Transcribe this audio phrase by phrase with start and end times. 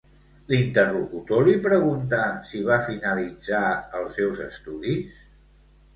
[0.51, 3.63] L'interlocutor li pregunta si va finalitzar
[4.01, 5.17] els seus estudis?